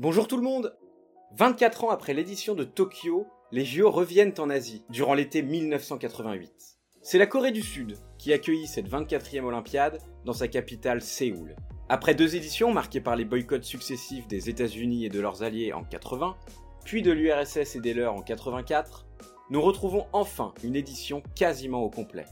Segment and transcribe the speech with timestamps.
[0.00, 0.78] Bonjour tout le monde
[1.36, 6.78] 24 ans après l'édition de Tokyo, les JO reviennent en Asie, durant l'été 1988.
[7.02, 11.56] C'est la Corée du Sud qui accueillit cette 24e Olympiade dans sa capitale Séoul.
[11.88, 15.82] Après deux éditions marquées par les boycotts successifs des États-Unis et de leurs alliés en
[15.82, 16.36] 80,
[16.84, 19.04] puis de l'URSS et des leurs en 84,
[19.50, 22.26] nous retrouvons enfin une édition quasiment au complet.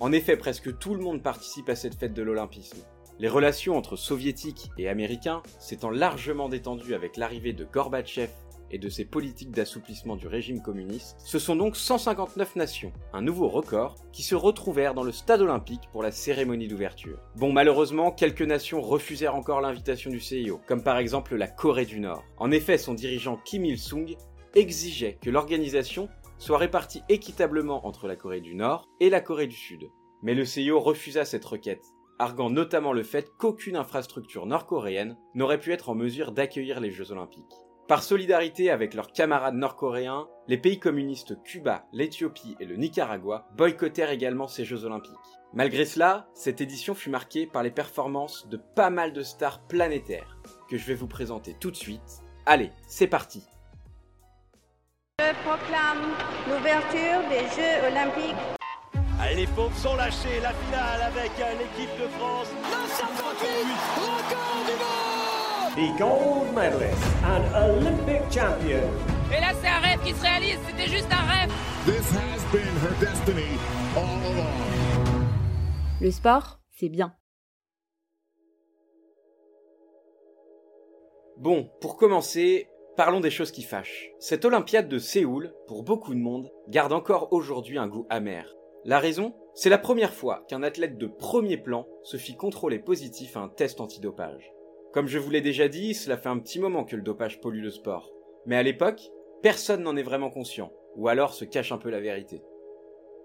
[0.00, 2.82] En effet, presque tout le monde participe à cette fête de l'Olympisme.
[3.20, 8.30] Les relations entre soviétiques et américains s'étant largement détendues avec l'arrivée de Gorbatchev
[8.70, 13.48] et de ses politiques d'assouplissement du régime communiste, ce sont donc 159 nations, un nouveau
[13.48, 17.18] record, qui se retrouvèrent dans le stade olympique pour la cérémonie d'ouverture.
[17.34, 21.98] Bon, malheureusement, quelques nations refusèrent encore l'invitation du CIO, comme par exemple la Corée du
[21.98, 22.24] Nord.
[22.36, 24.14] En effet, son dirigeant Kim Il-sung
[24.54, 29.56] exigeait que l'organisation soit répartie équitablement entre la Corée du Nord et la Corée du
[29.56, 29.88] Sud.
[30.22, 31.84] Mais le CIO refusa cette requête,
[32.18, 37.12] arguant notamment le fait qu'aucune infrastructure nord-coréenne n'aurait pu être en mesure d'accueillir les Jeux
[37.12, 37.54] olympiques.
[37.88, 44.10] Par solidarité avec leurs camarades nord-coréens, les pays communistes Cuba, l'Éthiopie et le Nicaragua boycottèrent
[44.10, 45.14] également ces Jeux olympiques.
[45.54, 50.36] Malgré cela, cette édition fut marquée par les performances de pas mal de stars planétaires,
[50.68, 52.22] que je vais vous présenter tout de suite.
[52.44, 53.42] Allez, c'est parti
[55.20, 56.14] Je proclame
[56.46, 58.57] l'ouverture des Jeux olympiques
[59.38, 62.48] les pauvres sont lâchés, la finale avec l'équipe de France.
[62.72, 63.46] 938,
[64.02, 68.82] record du monde The gold medalist and Olympic champion.
[69.30, 71.52] Et là, c'est un rêve qui se réalise, c'était juste un rêve.
[71.84, 73.46] This has been her destiny
[73.94, 75.26] all along.
[76.00, 77.14] Le sport, c'est bien.
[81.36, 82.66] Bon, pour commencer,
[82.96, 84.10] parlons des choses qui fâchent.
[84.18, 88.57] Cette Olympiade de Séoul, pour beaucoup de monde, garde encore aujourd'hui un goût amer.
[88.84, 93.36] La raison C'est la première fois qu'un athlète de premier plan se fit contrôler positif
[93.36, 94.52] à un test antidopage.
[94.92, 97.62] Comme je vous l'ai déjà dit, cela fait un petit moment que le dopage pollue
[97.62, 98.12] le sport.
[98.46, 99.10] Mais à l'époque,
[99.42, 102.40] personne n'en est vraiment conscient, ou alors se cache un peu la vérité.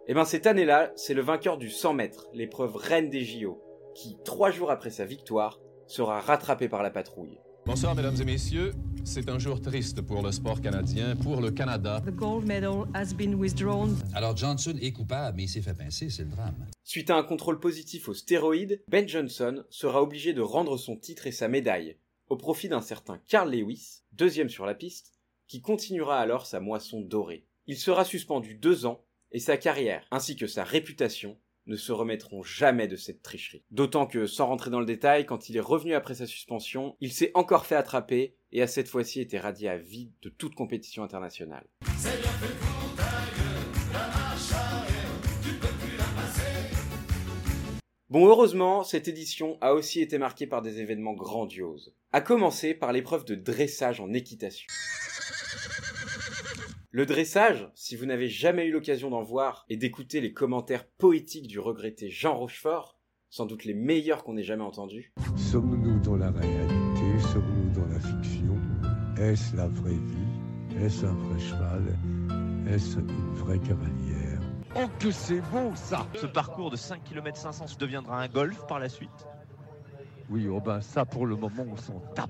[0.07, 3.61] Et ben cette année-là, c'est le vainqueur du 100 mètres, l'épreuve reine des JO,
[3.93, 7.39] qui, trois jours après sa victoire, sera rattrapé par la patrouille.
[7.65, 8.73] Bonsoir mesdames et messieurs,
[9.05, 12.01] c'est un jour triste pour le sport canadien, pour le Canada.
[12.05, 13.95] The gold medal has been withdrawn.
[14.13, 16.55] Alors Johnson est coupable, mais il s'est fait pincer, c'est le drame.
[16.83, 21.25] Suite à un contrôle positif aux stéroïdes, Ben Johnson sera obligé de rendre son titre
[21.25, 21.95] et sa médaille,
[22.27, 25.13] au profit d'un certain Carl Lewis, deuxième sur la piste,
[25.47, 27.47] qui continuera alors sa moisson dorée.
[27.67, 31.37] Il sera suspendu deux ans, et sa carrière, ainsi que sa réputation,
[31.67, 33.63] ne se remettront jamais de cette tricherie.
[33.71, 37.11] D'autant que, sans rentrer dans le détail, quand il est revenu après sa suspension, il
[37.11, 41.03] s'est encore fait attraper et a cette fois-ci été radié à vie de toute compétition
[41.03, 41.65] internationale.
[48.09, 51.95] Bon, heureusement, cette édition a aussi été marquée par des événements grandioses.
[52.11, 54.67] À commencer par l'épreuve de dressage en équitation.
[56.95, 61.47] Le dressage, si vous n'avez jamais eu l'occasion d'en voir et d'écouter les commentaires poétiques
[61.47, 62.99] du regretté Jean Rochefort,
[63.31, 65.11] sans doute les meilleurs qu'on ait jamais entendus.
[65.35, 67.19] Sommes-nous dans la réalité?
[67.33, 68.59] Sommes-nous dans la fiction?
[69.19, 70.83] Est-ce la vraie vie?
[70.85, 71.97] Est-ce un vrai cheval?
[72.71, 74.39] Est-ce une vraie cavalière?
[74.75, 76.05] Oh que c'est beau ça!
[76.13, 79.27] Ce parcours de 5 km 500 deviendra un golf par la suite?
[80.29, 82.29] Oui, oh ben ça pour le moment on s'en tape.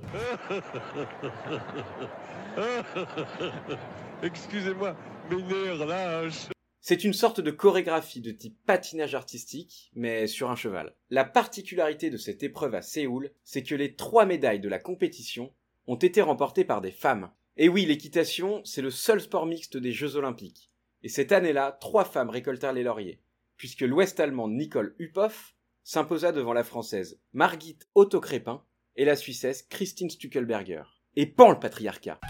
[4.24, 4.96] Excusez-moi,
[5.30, 6.48] mes nerfs lâchent.
[6.80, 10.96] C'est une sorte de chorégraphie de type patinage artistique, mais sur un cheval.
[11.10, 15.52] La particularité de cette épreuve à Séoul, c'est que les trois médailles de la compétition
[15.88, 17.32] ont été remportées par des femmes.
[17.58, 20.72] Et oui, l'équitation, c'est le seul sport mixte des Jeux Olympiques.
[21.04, 23.20] Et cette année-là, trois femmes récoltèrent les lauriers,
[23.58, 25.54] puisque l'ouest-allemande Nicole Hupoff
[25.84, 28.64] s'imposa devant la française Margit Otto-Crépin
[28.96, 30.84] et la suissesse Christine Stuckelberger.
[31.18, 32.22] Et pan le patriarcat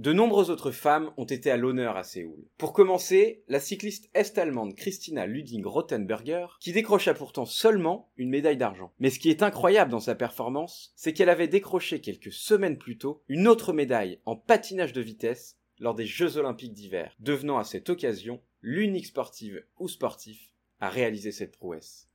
[0.00, 2.48] De nombreuses autres femmes ont été à l'honneur à Séoul.
[2.56, 8.94] Pour commencer, la cycliste est-allemande Christina Luding-Rothenberger, qui décrocha pourtant seulement une médaille d'argent.
[8.98, 12.96] Mais ce qui est incroyable dans sa performance, c'est qu'elle avait décroché quelques semaines plus
[12.96, 17.64] tôt une autre médaille en patinage de vitesse lors des Jeux olympiques d'hiver, devenant à
[17.64, 20.48] cette occasion l'unique sportive ou sportif
[20.80, 22.09] à réaliser cette prouesse.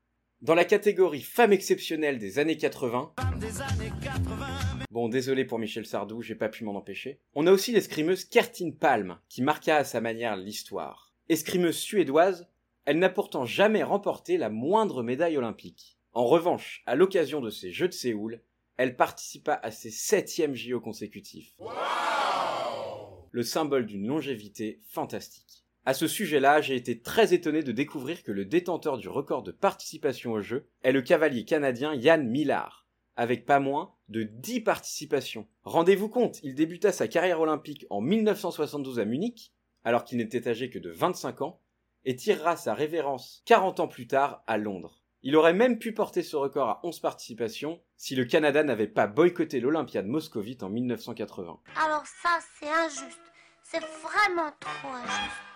[0.46, 3.16] Dans la catégorie femme exceptionnelle des années 80,
[4.92, 8.70] bon désolé pour Michel Sardou, j'ai pas pu m'en empêcher, on a aussi l'escrimeuse Kertin
[8.70, 11.16] Palm, qui marqua à sa manière l'histoire.
[11.30, 12.48] Escrimeuse suédoise,
[12.86, 15.98] elle n'a pourtant jamais remporté la moindre médaille olympique.
[16.14, 18.40] En revanche, à l'occasion de ces Jeux de Séoul,
[18.78, 21.56] elle participa à ses septièmes JO consécutifs.
[23.32, 25.65] le symbole d'une longévité fantastique.
[25.88, 29.52] À ce sujet-là, j'ai été très étonné de découvrir que le détenteur du record de
[29.52, 35.48] participation au jeu est le cavalier canadien Yann Millard, avec pas moins de 10 participations.
[35.64, 39.54] Rendez-vous compte, il débuta sa carrière olympique en 1972 à Munich,
[39.84, 41.62] alors qu'il n'était âgé que de 25 ans,
[42.04, 45.04] et tirera sa révérence 40 ans plus tard à Londres.
[45.22, 49.06] Il aurait même pu porter ce record à 11 participations si le Canada n'avait pas
[49.06, 51.60] boycotté l'Olympiade moscovite en 1980.
[51.76, 53.22] Alors ça, c'est injuste.
[53.62, 55.55] C'est vraiment trop injuste.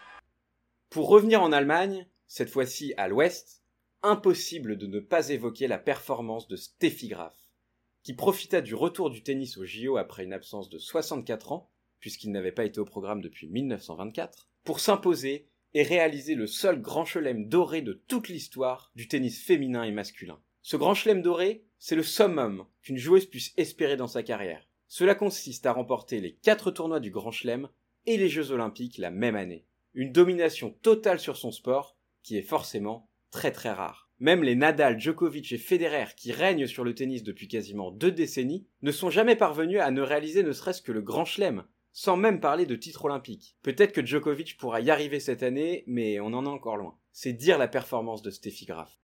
[0.89, 3.61] Pour revenir en Allemagne, cette fois-ci à l'ouest,
[4.01, 7.35] impossible de ne pas évoquer la performance de Steffi Graf,
[8.01, 11.69] qui profita du retour du tennis au JO après une absence de 64 ans,
[11.99, 17.05] puisqu'il n'avait pas été au programme depuis 1924, pour s'imposer et réaliser le seul grand
[17.05, 20.41] chelem doré de toute l'histoire du tennis féminin et masculin.
[20.63, 24.67] Ce grand chelem doré, c'est le summum qu'une joueuse puisse espérer dans sa carrière.
[24.87, 27.69] Cela consiste à remporter les quatre tournois du grand chelem
[28.07, 29.67] et les Jeux olympiques la même année.
[29.99, 34.09] Une domination totale sur son sport qui est forcément très très rare.
[34.19, 38.65] Même les Nadal, Djokovic et Federer qui règnent sur le tennis depuis quasiment deux décennies
[38.81, 42.39] ne sont jamais parvenus à ne réaliser ne serait-ce que le grand chelem, sans même
[42.39, 43.57] parler de titre olympique.
[43.61, 46.97] Peut-être que Djokovic pourra y arriver cette année, mais on en est encore loin.
[47.11, 49.01] C'est dire la performance de Steffi Graf.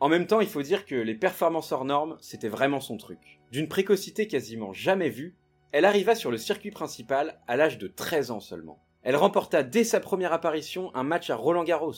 [0.00, 3.38] En même temps, il faut dire que les performances hors normes, c'était vraiment son truc.
[3.52, 5.36] D'une précocité quasiment jamais vue,
[5.72, 8.82] elle arriva sur le circuit principal à l'âge de 13 ans seulement.
[9.02, 11.94] Elle remporta dès sa première apparition un match à Roland Garros,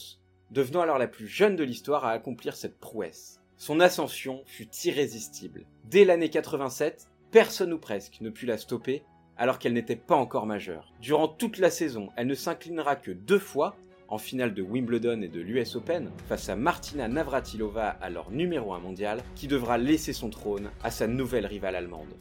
[0.53, 3.41] devenant alors la plus jeune de l'histoire à accomplir cette prouesse.
[3.57, 5.67] Son ascension fut irrésistible.
[5.85, 9.03] Dès l'année 87, personne ou presque ne put la stopper
[9.37, 10.93] alors qu'elle n'était pas encore majeure.
[11.01, 13.75] Durant toute la saison, elle ne s'inclinera que deux fois,
[14.07, 18.79] en finale de Wimbledon et de l'US Open, face à Martina Navratilova, alors numéro 1
[18.79, 22.15] mondial, qui devra laisser son trône à sa nouvelle rivale allemande.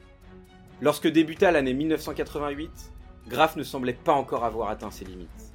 [0.80, 2.92] Lorsque débuta l'année 1988,
[3.27, 5.53] Graf ne semblait pas encore avoir atteint ses limites.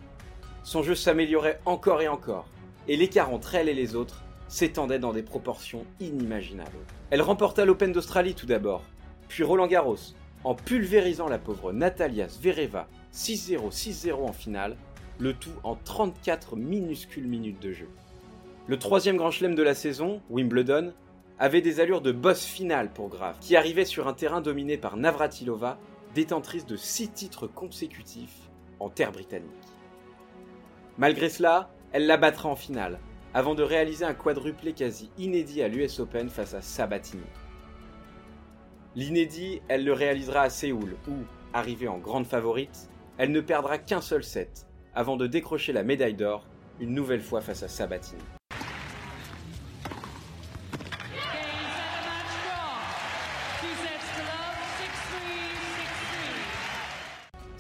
[0.62, 2.46] Son jeu s'améliorait encore et encore,
[2.88, 6.70] et l'écart entre elle et les autres s'étendait dans des proportions inimaginables.
[7.10, 8.82] Elle remporta l'Open d'Australie tout d'abord,
[9.28, 10.14] puis Roland Garros,
[10.44, 14.76] en pulvérisant la pauvre Natalia Zvereva 6-0, 6-0 en finale,
[15.19, 17.88] le tout en 34 minuscules minutes de jeu.
[18.69, 20.92] Le troisième grand chelem de la saison, Wimbledon,
[21.38, 24.96] avait des allures de boss final pour Graf, qui arrivait sur un terrain dominé par
[24.96, 25.78] Navratilova,
[26.16, 29.50] détentrice de 6 titres consécutifs en terre britannique.
[30.96, 33.00] Malgré cela, elle la battra en finale,
[33.34, 37.22] avant de réaliser un quadruplé quasi inédit à l'US Open face à Sabatini.
[38.94, 41.16] L'inédit, elle le réalisera à Séoul, où,
[41.52, 42.88] arrivée en grande favorite,
[43.19, 46.46] elle ne perdra qu'un seul set, avant de décrocher la médaille d'or,
[46.80, 48.22] une nouvelle fois face à Sabatini.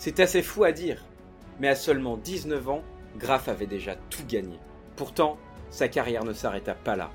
[0.06, 1.04] C'est assez fou à dire,
[1.58, 2.82] mais à seulement 19 ans,
[3.18, 4.56] Graf avait déjà tout gagné.
[4.94, 5.36] Pourtant,
[5.68, 7.10] sa carrière ne s'arrêta pas là,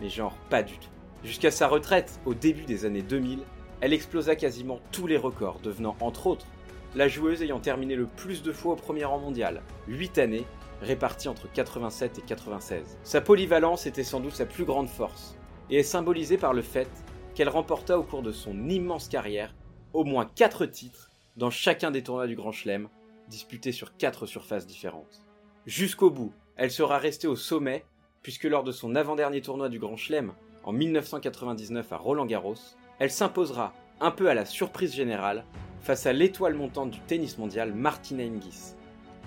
[0.00, 0.88] mais genre pas du tout.
[1.22, 3.44] Jusqu'à sa retraite, au début des années 2000,
[3.80, 6.48] elle explosa quasiment tous les records, devenant entre autres
[6.96, 10.46] la joueuse ayant terminé le plus de fois au premier rang mondial, 8 années,
[10.80, 12.98] réparties entre 87 et 96.
[13.04, 15.36] Sa polyvalence était sans doute sa plus grande force,
[15.70, 16.90] et est symbolisée par le fait
[17.36, 19.54] qu'elle remporta au cours de son immense carrière
[19.92, 22.88] au moins 4 titres dans chacun des tournois du Grand Chelem,
[23.28, 25.24] disputés sur 4 surfaces différentes.
[25.66, 27.84] Jusqu'au bout, elle sera restée au sommet,
[28.22, 30.32] puisque lors de son avant-dernier tournoi du Grand Chelem,
[30.64, 32.56] en 1999 à Roland Garros,
[32.98, 35.44] elle s'imposera, un peu à la surprise générale,
[35.80, 38.74] face à l'étoile montante du tennis mondial Martina Hingis.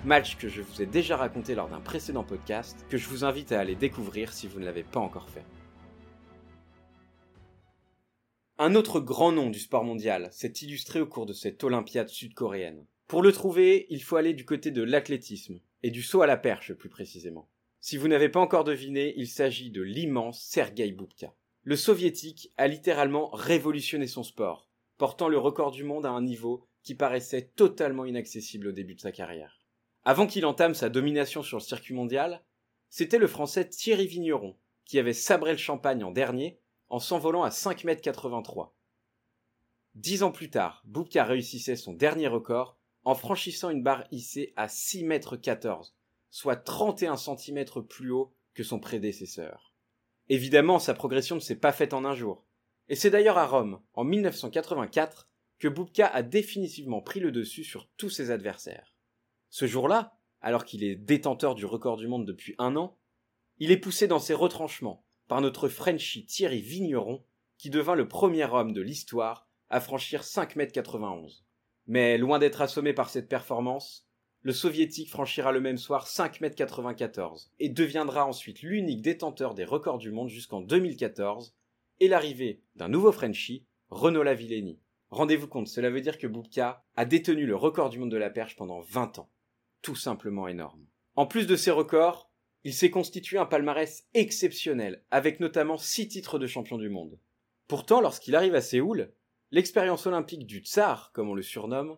[0.05, 3.51] Match que je vous ai déjà raconté lors d'un précédent podcast, que je vous invite
[3.51, 5.43] à aller découvrir si vous ne l'avez pas encore fait.
[8.57, 12.85] Un autre grand nom du sport mondial s'est illustré au cours de cette Olympiade sud-coréenne.
[13.05, 16.37] Pour le trouver, il faut aller du côté de l'athlétisme, et du saut à la
[16.37, 17.49] perche plus précisément.
[17.81, 21.33] Si vous n'avez pas encore deviné, il s'agit de l'immense Sergei Boubka.
[21.63, 26.65] Le soviétique a littéralement révolutionné son sport, portant le record du monde à un niveau
[26.81, 29.59] qui paraissait totalement inaccessible au début de sa carrière.
[30.05, 32.41] Avant qu'il entame sa domination sur le circuit mondial,
[32.89, 37.49] c'était le français Thierry Vigneron qui avait sabré le champagne en dernier en s'envolant à
[37.49, 38.69] 5,83 m.
[39.95, 44.67] Dix ans plus tard, Boubka réussissait son dernier record en franchissant une barre hissée à
[44.67, 45.81] 6,14 m,
[46.29, 49.73] soit 31 cm plus haut que son prédécesseur.
[50.27, 52.45] Évidemment, sa progression ne s'est pas faite en un jour.
[52.89, 57.87] Et c'est d'ailleurs à Rome, en 1984, que Boubka a définitivement pris le dessus sur
[57.97, 58.95] tous ses adversaires.
[59.49, 62.97] Ce jour-là, alors qu'il est détenteur du record du monde depuis un an,
[63.57, 67.23] il est poussé dans ses retranchements par notre Frenchie Thierry Vigneron,
[67.57, 71.45] qui devint le premier homme de l'histoire à franchir 5 m 91.
[71.87, 74.07] Mais loin d'être assommé par cette performance,
[74.41, 79.97] le soviétique franchira le même soir 5,94 m et deviendra ensuite l'unique détenteur des records
[79.97, 81.55] du monde jusqu'en 2014
[81.99, 84.79] et l'arrivée d'un nouveau Frenchie, Renaud Lavillenie.
[85.09, 88.29] Rendez-vous compte, cela veut dire que Bubka a détenu le record du monde de la
[88.29, 89.29] perche pendant 20 ans.
[89.81, 90.85] Tout simplement énorme.
[91.15, 92.29] En plus de ces records,
[92.65, 97.19] il s'est constitué un palmarès exceptionnel, avec notamment 6 titres de champion du monde.
[97.67, 99.13] Pourtant, lorsqu'il arrive à Séoul,
[99.51, 101.95] l'expérience olympique du tsar, comme on le surnomme,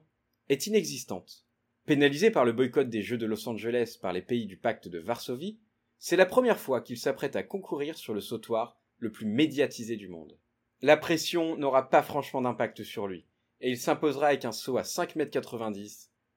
[0.50, 1.46] est inexistante.
[1.86, 5.00] Pénalisé par le boycott des Jeux de Los Angeles par les pays du pacte de
[5.00, 5.58] Varsovie,
[6.00, 10.10] c'est la première fois qu'il s'apprête à concourir sur le sautoir le plus médiatisé du
[10.10, 10.38] monde.
[10.82, 13.24] La pression n'aura pas franchement d'impact sur lui,
[13.62, 15.90] et il s'imposera avec un saut à 5,90 m,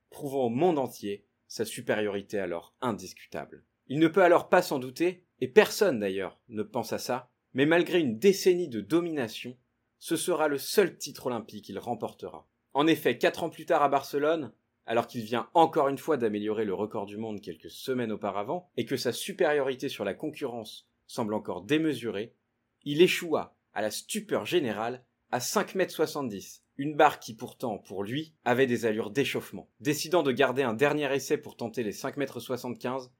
[0.08, 3.64] prouvant au monde entier sa supériorité alors indiscutable.
[3.90, 7.66] Il ne peut alors pas s'en douter, et personne d'ailleurs ne pense à ça, mais
[7.66, 9.56] malgré une décennie de domination,
[9.98, 12.46] ce sera le seul titre olympique qu'il remportera.
[12.72, 14.52] En effet, quatre ans plus tard à Barcelone,
[14.86, 18.84] alors qu'il vient encore une fois d'améliorer le record du monde quelques semaines auparavant, et
[18.84, 22.36] que sa supériorité sur la concurrence semble encore démesurée,
[22.84, 26.40] il échoua, à la stupeur générale, à 5,70 m,
[26.76, 29.68] une barre qui pourtant, pour lui, avait des allures d'échauffement.
[29.80, 33.10] Décidant de garder un dernier essai pour tenter les 5,75 m,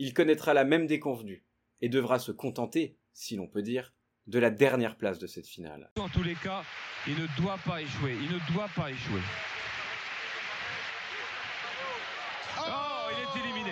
[0.00, 1.44] il connaîtra la même déconvenue,
[1.82, 3.92] et devra se contenter, si l'on peut dire,
[4.26, 5.92] de la dernière place de cette finale.
[5.94, 6.62] Dans tous les cas,
[7.06, 9.20] il ne doit pas échouer, il ne doit pas échouer.
[12.60, 13.70] Oh, il est éliminé.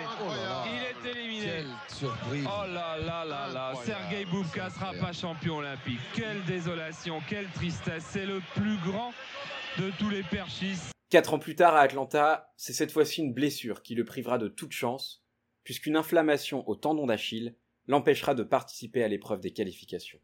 [0.67, 1.45] il est éliminé.
[1.45, 2.45] Quelle surprise.
[2.45, 3.73] Oh là là là là.
[3.83, 5.99] Sergei Boubka sera pas champion olympique.
[6.13, 8.05] Quelle désolation, quelle tristesse.
[8.07, 9.13] C'est le plus grand
[9.79, 10.91] de tous les perchistes.
[11.09, 14.47] Quatre ans plus tard à Atlanta, c'est cette fois-ci une blessure qui le privera de
[14.47, 15.23] toute chance,
[15.69, 17.53] puisqu'une inflammation au tendon d'Achille
[17.87, 20.17] l'empêchera de participer à l'épreuve des qualifications.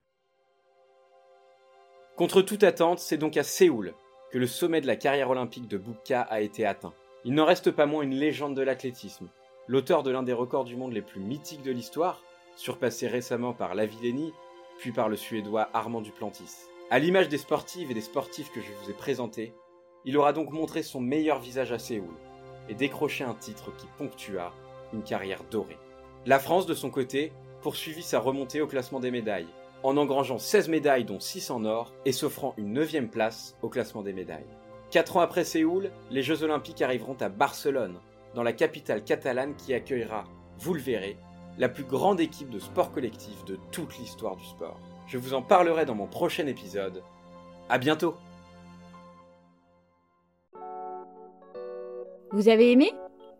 [2.16, 3.94] Contre toute attente, c'est donc à Séoul
[4.32, 6.96] que le sommet de la carrière olympique de Bubka a été atteint.
[7.26, 9.30] Il n'en reste pas moins une légende de l'athlétisme,
[9.68, 12.24] l'auteur de l'un des records du monde les plus mythiques de l'histoire,
[12.56, 14.34] surpassé récemment par Lavillenie,
[14.80, 16.66] puis par le Suédois Armand Duplantis.
[16.90, 19.54] À l'image des sportives et des sportifs que je vous ai présentés,
[20.06, 22.16] il aura donc montré son meilleur visage à Séoul
[22.68, 24.52] et décroché un titre qui ponctua
[25.04, 25.78] carrière dorée.
[26.26, 29.48] La France, de son côté, poursuivit sa remontée au classement des médailles,
[29.84, 34.02] en engrangeant 16 médailles dont 6 en or et s'offrant une 9 place au classement
[34.02, 34.46] des médailles.
[34.92, 38.00] Quatre ans après Séoul, les Jeux Olympiques arriveront à Barcelone,
[38.34, 40.26] dans la capitale catalane qui accueillera,
[40.60, 41.18] vous le verrez,
[41.58, 44.80] la plus grande équipe de sport collectif de toute l'histoire du sport.
[45.08, 47.02] Je vous en parlerai dans mon prochain épisode.
[47.70, 48.16] À bientôt!
[52.32, 52.92] Vous avez aimé?